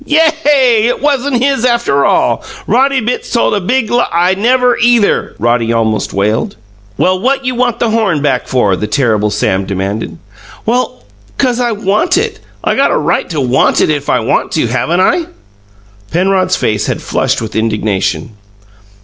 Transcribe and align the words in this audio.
"Yay! 0.03 0.87
It 0.87 0.99
WASN'T 0.99 1.37
his, 1.43 1.63
after 1.63 2.05
all! 2.05 2.43
Roddy 2.65 3.01
Bitts 3.01 3.29
told 3.29 3.53
a 3.53 3.61
big 3.61 3.91
l" 3.91 4.03
"I 4.11 4.33
never, 4.33 4.75
either!" 4.79 5.35
Roddy 5.37 5.71
almost 5.71 6.11
wailed. 6.11 6.55
"Well, 6.97 7.19
what 7.19 7.45
you 7.45 7.53
want 7.53 7.77
the 7.77 7.91
horn 7.91 8.19
back 8.19 8.47
for?" 8.47 8.75
the 8.75 8.87
terrible 8.87 9.29
Sam 9.29 9.63
demanded. 9.63 10.17
"Well, 10.65 11.03
'cause 11.37 11.59
I 11.59 11.73
want 11.73 12.17
it. 12.17 12.39
I 12.63 12.73
got 12.73 12.89
a 12.89 12.97
right 12.97 13.29
to 13.29 13.39
want 13.39 13.79
it 13.79 13.91
if 13.91 14.09
I 14.09 14.21
want 14.21 14.51
to, 14.53 14.65
haven't 14.65 15.01
I?" 15.01 15.25
Penrod's 16.09 16.55
face 16.55 16.87
had 16.87 17.03
flushed 17.03 17.39
with 17.39 17.55
indignation. 17.55 18.35